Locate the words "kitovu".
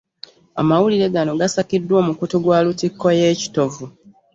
3.39-3.85